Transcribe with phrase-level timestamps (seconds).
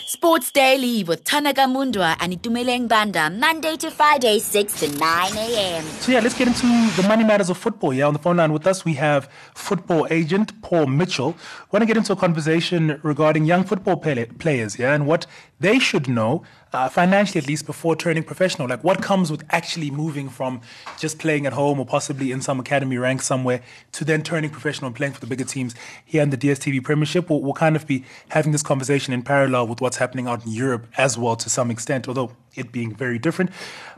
[0.00, 5.84] Sports Daily with Tanaka Mundwa and Itumeleng Banda, Monday to Friday, 6 to 9 a.m.
[6.00, 6.66] So, yeah, let's get into
[7.00, 7.94] the money matters of football.
[7.94, 11.30] Yeah, on the phone line with us, we have football agent Paul Mitchell.
[11.32, 15.26] We want to get into a conversation regarding young football play- players, yeah, and what
[15.60, 16.42] they should know
[16.72, 18.68] uh, financially at least before turning professional?
[18.68, 20.60] Like what comes with actually moving from
[20.98, 23.62] just playing at home or possibly in some academy rank somewhere
[23.92, 25.74] to then turning professional and playing for the bigger teams
[26.04, 27.30] here in the DSTV Premiership?
[27.30, 30.52] We'll, we'll kind of be having this conversation in parallel with what's happening out in
[30.52, 33.50] Europe as well to some extent, although it being very different.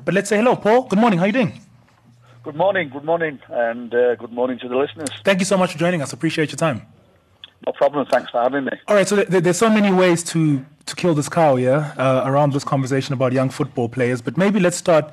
[0.05, 0.83] But let's say hello, Paul.
[0.83, 1.19] Good morning.
[1.19, 1.61] How are you doing?
[2.45, 5.09] Good morning, good morning, and uh, good morning to the listeners.
[5.25, 6.13] Thank you so much for joining us.
[6.13, 6.83] Appreciate your time.
[7.67, 8.07] No problem.
[8.11, 8.73] Thanks for having me.
[8.87, 9.09] All right.
[9.09, 12.65] So th- there's so many ways to to kill this cow, yeah, uh, around this
[12.65, 14.21] conversation about young football players.
[14.23, 15.13] But maybe let's start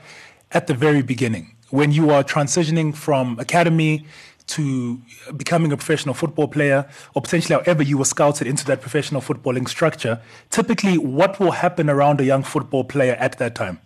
[0.51, 4.05] at the very beginning when you are transitioning from academy
[4.47, 4.99] to
[5.37, 9.67] becoming a professional football player, or potentially however you were scouted into that professional footballing
[9.67, 10.21] structure.
[10.49, 13.79] Typically, what will happen around a young football player at that time?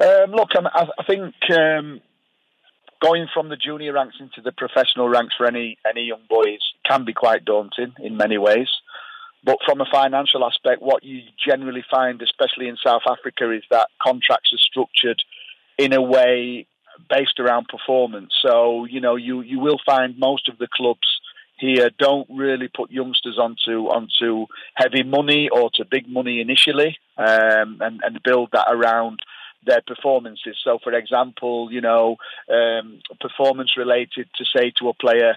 [0.00, 2.00] Um, look, I, I think um,
[3.00, 7.04] going from the junior ranks into the professional ranks for any any young boys can
[7.04, 8.68] be quite daunting in many ways.
[9.44, 13.88] But from a financial aspect, what you generally find, especially in South Africa, is that
[14.02, 15.22] contracts are structured
[15.78, 16.66] in a way
[17.08, 18.34] based around performance.
[18.42, 21.06] So you know you you will find most of the clubs
[21.58, 27.78] here don't really put youngsters onto onto heavy money or to big money initially, um,
[27.80, 29.20] and and build that around
[29.66, 30.56] their performances.
[30.62, 32.16] So, for example, you know,
[32.52, 35.36] um, performance related to say to a player,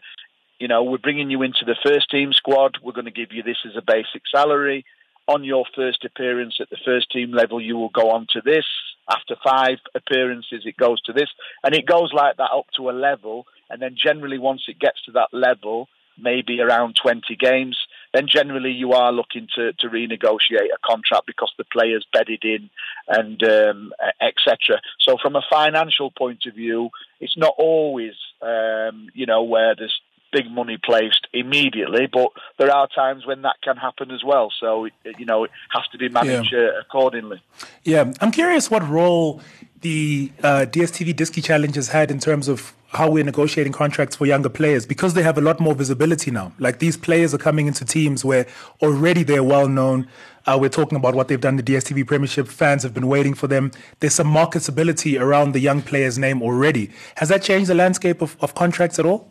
[0.61, 2.77] you know, we're bringing you into the first team squad.
[2.83, 4.85] We're going to give you this as a basic salary.
[5.27, 8.65] On your first appearance at the first team level, you will go on to this.
[9.09, 11.29] After five appearances, it goes to this.
[11.63, 13.47] And it goes like that up to a level.
[13.71, 17.77] And then generally, once it gets to that level, maybe around 20 games,
[18.13, 22.69] then generally you are looking to, to renegotiate a contract because the player's bedded in
[23.07, 24.79] and um, etc.
[24.99, 29.99] So from a financial point of view, it's not always um, you know where there's
[30.31, 34.51] big money placed immediately, but there are times when that can happen as well.
[34.59, 34.87] So
[35.17, 36.69] you know it has to be managed yeah.
[36.77, 37.41] uh, accordingly.
[37.83, 39.41] Yeah, I'm curious what role
[39.81, 44.25] the uh, DSTV Diski Challenge has had in terms of how we're negotiating contracts for
[44.25, 46.51] younger players because they have a lot more visibility now.
[46.59, 48.45] Like these players are coming into teams where
[48.81, 50.07] already they're well known.
[50.45, 52.47] Uh, we're talking about what they've done the DSTV Premiership.
[52.47, 53.71] Fans have been waiting for them.
[53.99, 56.91] There's some marketability around the young player's name already.
[57.15, 59.29] Has that changed the landscape of, of contracts at all?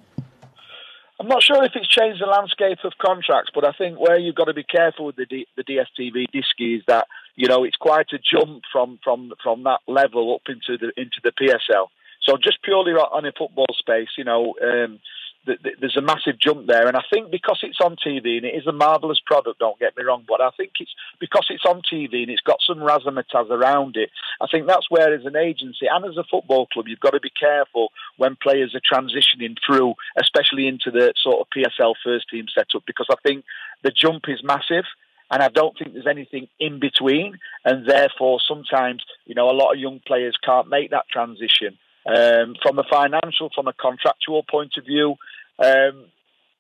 [1.20, 4.34] I'm not sure if it's changed the landscape of contracts, but I think where you've
[4.34, 7.76] got to be careful with the, D, the DSTV Diski is that you know it's
[7.76, 11.88] quite a jump from from from that level up into the into the PSL.
[12.22, 14.98] So just purely on a football space, you know, um,
[15.47, 16.87] there's a massive jump there.
[16.87, 19.97] And I think because it's on TV and it is a marvellous product, don't get
[19.97, 23.51] me wrong, but I think it's because it's on TV and it's got some razzmatazz
[23.51, 24.11] around it.
[24.41, 27.21] I think that's where, as an agency and as a football club, you've got to
[27.21, 32.47] be careful when players are transitioning through, especially into the sort of PSL first team
[32.55, 33.45] setup, because I think
[33.83, 34.84] the jump is massive
[35.31, 37.39] and I don't think there's anything in between.
[37.65, 41.78] And therefore, sometimes, you know, a lot of young players can't make that transition.
[42.07, 45.17] Um, from a financial, from a contractual point of view,
[45.60, 46.06] um,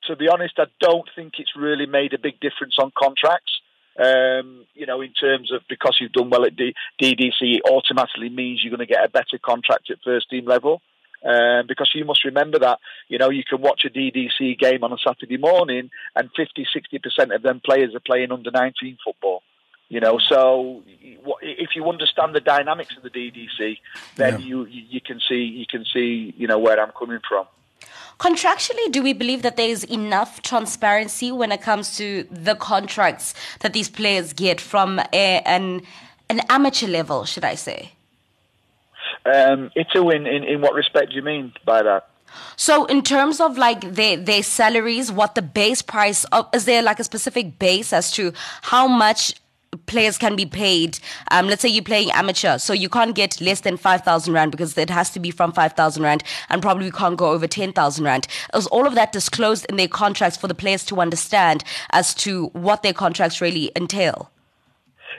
[0.06, 3.60] to be honest, I don't think it's really made a big difference on contracts.
[3.98, 8.28] Um, you know, in terms of because you've done well at D- DDC, it automatically
[8.28, 10.80] means you're going to get a better contract at first team level.
[11.22, 12.78] Um, because you must remember that,
[13.08, 17.34] you know, you can watch a DDC game on a Saturday morning and 50, 60%
[17.34, 19.42] of them players are playing under 19 football.
[19.90, 20.82] You know, so
[21.42, 23.78] if you understand the dynamics of the DDC,
[24.14, 24.46] then yeah.
[24.46, 27.46] you you can see you can see you know where I'm coming from.
[28.18, 33.34] Contractually, do we believe that there is enough transparency when it comes to the contracts
[33.60, 35.82] that these players get from a, an
[36.28, 37.92] an amateur level, should I say?
[39.26, 42.08] Um, Itu, in, in, in what respect do you mean by that?
[42.56, 46.82] So, in terms of like their their salaries, what the base price of, is there
[46.82, 49.34] like a specific base as to how much
[49.86, 50.98] players can be paid.
[51.30, 54.76] Um, let's say you're playing amateur, so you can't get less than 5,000 Rand because
[54.76, 58.26] it has to be from 5,000 Rand and probably can't go over 10,000 Rand.
[58.54, 62.46] Is all of that disclosed in their contracts for the players to understand as to
[62.46, 64.30] what their contracts really entail?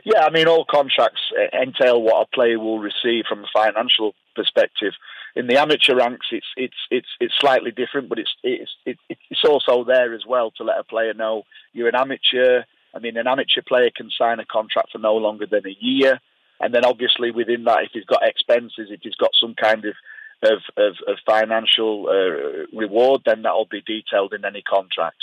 [0.04, 1.22] Yeah, I mean, all contracts
[1.54, 4.94] entail what a player will receive from a financial perspective.
[5.36, 9.86] In the amateur ranks, it's it's it's it's slightly different, but it's it's it's also
[9.86, 12.64] there as well to let a player know you're an amateur
[12.94, 16.20] I mean, an amateur player can sign a contract for no longer than a year,
[16.60, 19.96] and then obviously within that, if he's got expenses, if he's got some kind of
[20.44, 25.18] of, of, of financial uh, reward, then that'll be detailed in any contract.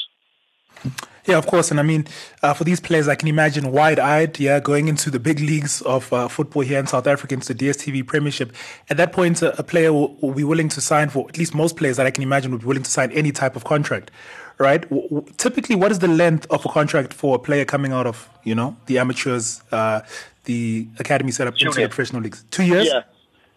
[1.26, 1.70] Yeah, of course.
[1.70, 2.06] And I mean,
[2.42, 5.82] uh, for these players, I can imagine wide eyed, yeah, going into the big leagues
[5.82, 8.54] of uh, football here in South Africa, into the DSTV Premiership.
[8.88, 11.54] At that point, a, a player will, will, be willing to sign for, at least
[11.54, 14.10] most players that I can imagine, would be willing to sign any type of contract,
[14.58, 14.82] right?
[14.82, 18.06] W- w- typically, what is the length of a contract for a player coming out
[18.06, 20.00] of, you know, the amateurs, uh,
[20.44, 22.44] the academy setup into the professional leagues?
[22.50, 22.86] Two years?
[22.86, 23.02] Yeah.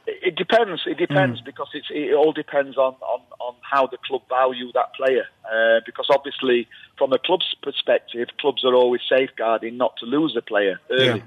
[0.08, 0.82] It depends.
[0.86, 1.46] It depends mm.
[1.46, 5.26] because it all depends on, on, on how the club value that player.
[5.46, 6.68] Uh, because obviously,
[6.98, 11.20] from a club's perspective, clubs are always safeguarding not to lose a player early.
[11.20, 11.24] Yeah.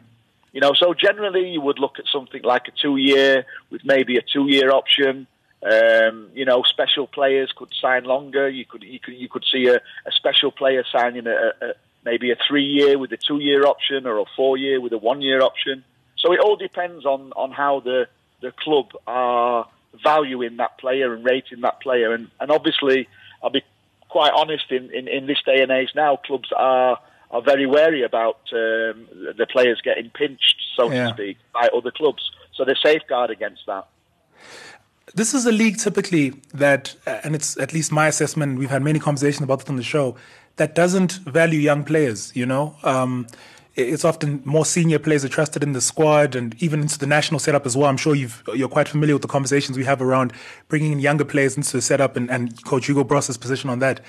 [0.52, 4.22] You know, so generally you would look at something like a two-year with maybe a
[4.22, 5.26] two-year option.
[5.64, 8.48] Um, you know, special players could sign longer.
[8.48, 11.72] You could you could you could see a, a special player signing a, a
[12.04, 15.82] maybe a three-year with a two-year option or a four-year with a one-year option.
[16.18, 18.08] So it all depends on on how the
[18.42, 19.66] the club are
[20.02, 22.12] valuing that player and rating that player.
[22.12, 23.08] And, and obviously,
[23.42, 23.62] I'll be
[24.08, 26.98] quite honest, in, in, in this day and age now, clubs are
[27.30, 31.08] are very wary about um, the players getting pinched, so yeah.
[31.08, 32.30] to speak, by other clubs.
[32.54, 33.88] So they safeguard against that.
[35.14, 38.98] This is a league typically that, and it's at least my assessment, we've had many
[38.98, 40.16] conversations about it on the show,
[40.56, 42.74] that doesn't value young players, you know?
[42.82, 43.28] Um,
[43.76, 47.40] it's often more senior players are trusted in the squad and even into the national
[47.40, 47.88] setup as well.
[47.88, 50.32] I'm sure you are quite familiar with the conversations we have around
[50.68, 54.00] bringing in younger players into the setup and, and Coach Hugo Broos's position on that.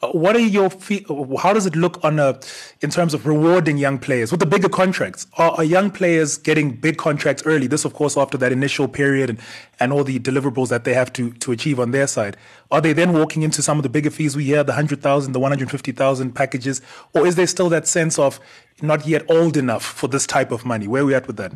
[0.00, 1.04] Uh, what are your fee-
[1.40, 2.38] how does it look on a
[2.82, 4.30] in terms of rewarding young players?
[4.30, 7.66] With the bigger contracts are, are, young players getting big contracts early?
[7.66, 9.40] This of course after that initial period and,
[9.80, 12.36] and all the deliverables that they have to to achieve on their side.
[12.70, 15.40] Are they then walking into some of the bigger fees we hear the 100,000 the
[15.40, 16.80] 150,000 packages?
[17.12, 18.38] Or is there still that sense of
[18.80, 20.86] not yet old enough for this type of money?
[20.86, 21.52] Where are we at with that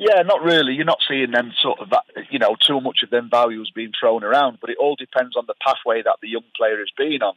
[0.00, 0.72] yeah, not really.
[0.72, 1.92] You're not seeing them sort of,
[2.30, 5.44] you know, too much of them values being thrown around, but it all depends on
[5.46, 7.34] the pathway that the young player has been on.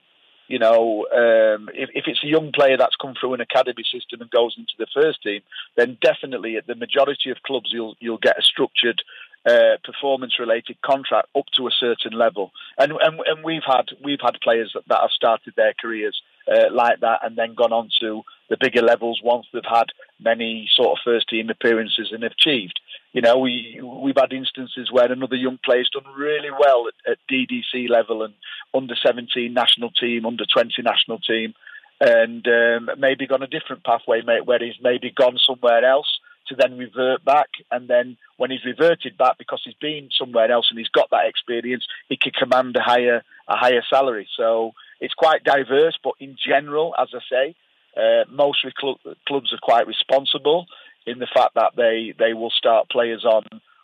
[0.48, 4.22] You know, um, if, if it's a young player that's come through an academy system
[4.22, 5.42] and goes into the first team,
[5.76, 9.02] then definitely at the majority of clubs you'll you'll get a structured
[9.46, 14.40] uh, performance-related contract up to a certain level, and, and and we've had we've had
[14.42, 18.22] players that, that have started their careers uh, like that and then gone on to
[18.50, 19.88] the bigger levels once they've had
[20.20, 22.80] many sort of first team appearances and achieved.
[23.14, 27.18] You know, we we've had instances where another young player's done really well at, at
[27.32, 28.34] DDC level and
[28.74, 31.54] under 17 national team, under 20 national team,
[32.02, 36.08] and um, maybe gone a different pathway, mate, where he's maybe gone somewhere else
[36.48, 37.50] to then revert back.
[37.72, 41.28] And then when he's reverted back because he's been somewhere else and he's got that
[41.28, 44.28] experience, he could command a higher a higher salary.
[44.38, 47.56] So it's quite diverse, but in general, as I say,
[47.98, 50.66] uh, most cl- clubs are quite responsible
[51.06, 53.44] in the fact that they, they will start players on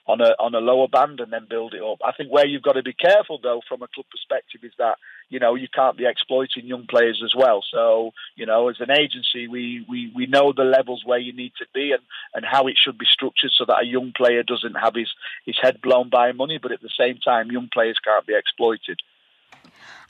[0.10, 2.00] on a on a lower band and then build it up.
[2.04, 4.98] I think where you've got to be careful though, from a club perspective, is that
[5.30, 7.64] you know you can't be exploiting young players as well.
[7.72, 11.54] So you know, as an agency, we we, we know the levels where you need
[11.60, 12.02] to be and,
[12.34, 15.12] and how it should be structured so that a young player doesn't have his
[15.46, 19.00] his head blown by money, but at the same time, young players can't be exploited.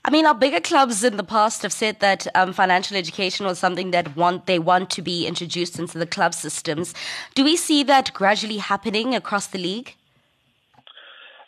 [0.04, 3.58] I mean, our bigger clubs in the past have said that um, financial education was
[3.58, 6.94] something that want they want to be introduced into the club systems.
[7.34, 9.94] Do we see that gradually happening across the league?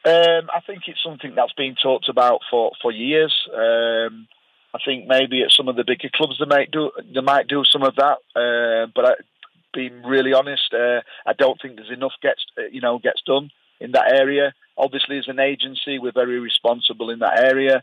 [0.05, 3.33] Um, I think it's something that's been talked about for for years.
[3.55, 4.27] Um,
[4.75, 7.63] I think maybe at some of the bigger clubs they might do they might do
[7.65, 9.13] some of that, uh, but I,
[9.73, 13.51] being really honest, uh, I don't think there's enough gets uh, you know gets done
[13.81, 14.53] in that area.
[14.77, 17.83] Obviously, as an agency, we're very responsible in that area.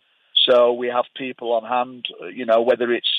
[0.49, 3.09] So we have people on hand, you know, whether it's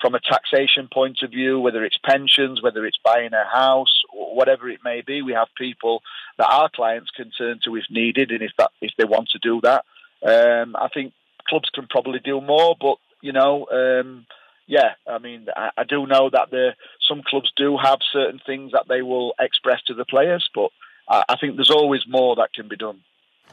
[0.00, 4.68] from a taxation point of view, whether it's pensions, whether it's buying a house, whatever
[4.68, 6.02] it may be, we have people
[6.36, 9.38] that our clients can turn to if needed, and if that if they want to
[9.38, 9.84] do that.
[10.22, 11.14] Um, I think
[11.48, 14.26] clubs can probably do more, but you know, um,
[14.66, 16.70] yeah, I mean, I, I do know that the
[17.08, 20.68] some clubs do have certain things that they will express to the players, but
[21.08, 23.00] I, I think there's always more that can be done.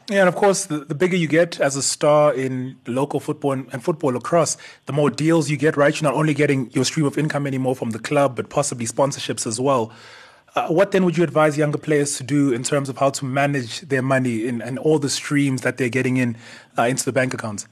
[0.08, 3.52] Yeah, and of course, the, the bigger you get as a star in local football
[3.52, 4.56] and, and, football across,
[4.86, 5.94] the more deals you get, right?
[5.94, 9.46] You're not only getting your stream of income anymore from the club, but possibly sponsorships
[9.46, 9.92] as well.
[10.54, 13.24] Uh, what then would you advise younger players to do in terms of how to
[13.24, 16.36] manage their money in, and all the streams that they're getting in
[16.76, 17.66] uh, into the bank accounts?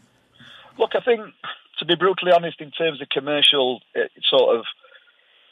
[0.78, 1.20] Look, I think,
[1.78, 4.64] to be brutally honest, in terms of commercial uh, sort of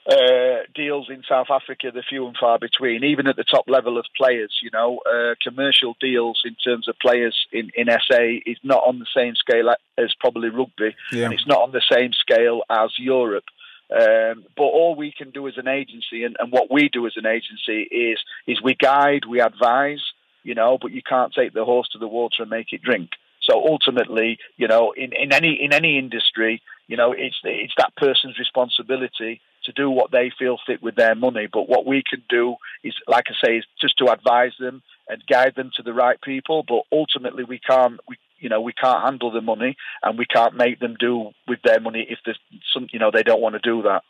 [0.08, 3.98] uh, deals in South Africa, they're few and far between, even at the top level
[3.98, 4.58] of players.
[4.62, 8.98] You know, uh, commercial deals in terms of players in, in SA is not on
[9.00, 11.24] the same scale as probably rugby, yeah.
[11.24, 13.44] and it's not on the same scale as Europe.
[13.90, 17.14] Um, but all we can do as an agency, and, and what we do as
[17.16, 20.02] an agency, is is we guide, we advise,
[20.42, 23.10] you know, but you can't take the horse to the water and make it drink.
[23.42, 27.94] So ultimately, you know, in, in any in any industry, You know, it's it's that
[27.96, 31.46] person's responsibility to do what they feel fit with their money.
[31.50, 35.22] But what we can do is, like I say, is just to advise them and
[35.28, 36.64] guide them to the right people.
[36.66, 38.00] But ultimately, we can't.
[38.08, 41.60] We you know we can't handle the money and we can't make them do with
[41.64, 42.38] their money if there's
[42.72, 44.02] some you know they don't want to do that.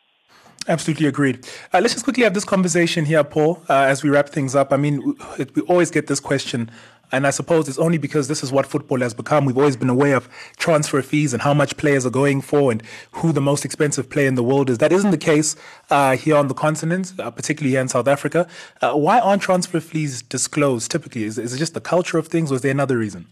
[0.66, 1.48] Absolutely agreed.
[1.72, 4.70] Uh, let's just quickly have this conversation here, Paul, uh, as we wrap things up.
[4.70, 6.70] I mean, we, we always get this question
[7.12, 9.44] and I suppose it's only because this is what football has become.
[9.44, 12.82] We've always been aware of transfer fees and how much players are going for and
[13.12, 14.78] who the most expensive player in the world is.
[14.78, 15.56] That isn't the case
[15.90, 18.46] uh, here on the continent, uh, particularly here in South Africa.
[18.80, 21.24] Uh, why aren't transfer fees disclosed typically?
[21.24, 23.26] Is, is it just the culture of things or is there another reason?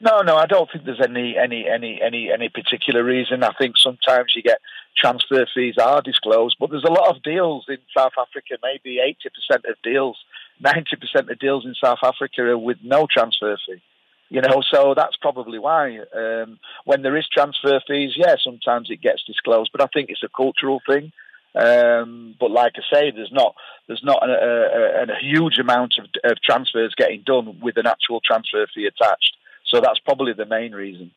[0.00, 3.42] No, no, I don't think there's any any any any any particular reason.
[3.42, 4.58] I think sometimes you get
[4.96, 8.58] transfer fees are disclosed, but there's a lot of deals in South Africa.
[8.62, 10.18] Maybe eighty percent of deals
[10.62, 13.82] 90% of deals in South Africa are with no transfer fee.
[14.28, 15.98] You know, so that's probably why.
[16.14, 20.24] Um, when there is transfer fees, yeah, sometimes it gets disclosed, but I think it's
[20.24, 21.12] a cultural thing.
[21.54, 23.54] Um, but like I say, there's not
[23.86, 28.20] there's not a, a, a huge amount of, of transfers getting done with an actual
[28.20, 29.36] transfer fee attached.
[29.64, 31.12] So that's probably the main reason.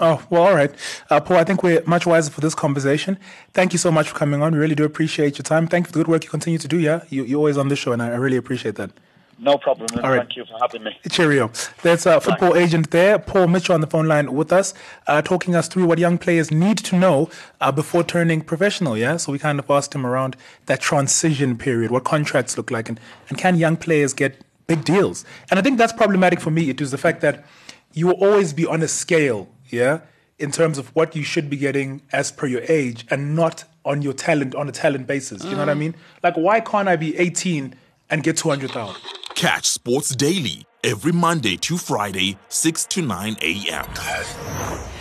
[0.00, 0.74] Oh, well, all right.
[1.08, 3.16] Uh, Paul, I think we're much wiser for this conversation.
[3.52, 4.52] Thank you so much for coming on.
[4.52, 5.68] We really do appreciate your time.
[5.68, 7.04] Thank you for the good work you continue to do, yeah?
[7.10, 8.90] You, you're always on the show, and I, I really appreciate that.
[9.38, 9.88] No problem.
[10.02, 10.18] All right.
[10.18, 10.96] Thank you for having me.
[11.10, 11.50] Cheerio.
[11.82, 12.60] There's a football Bye.
[12.60, 14.74] agent there, Paul Mitchell, on the phone line with us,
[15.06, 17.30] uh, talking us through what young players need to know
[17.60, 18.96] uh, before turning professional.
[18.96, 22.88] Yeah, so we kind of asked him around that transition period, what contracts look like,
[22.88, 25.24] and, and can young players get big deals?
[25.50, 26.70] And I think that's problematic for me.
[26.70, 27.44] It is the fact that
[27.92, 30.00] you will always be on a scale yeah,
[30.38, 34.02] in terms of what you should be getting as per your age and not on
[34.02, 35.44] your talent on a talent basis.
[35.44, 35.78] You know what I mm.
[35.78, 35.94] mean?
[36.22, 37.74] Like, why can't I be 18
[38.10, 39.00] and get 200,000?
[39.34, 44.93] Catch Sports Daily every Monday to Friday, 6 to 9 a.m.